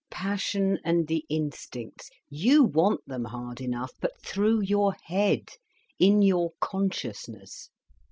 [0.09, 5.47] Passion and the instincts—you want them hard enough, but through your head,
[5.99, 7.69] in your consciousness.